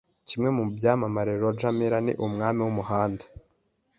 [0.27, 3.25] Kimwe mu byamamare Roger Miller ni "Umwami wumuhanda."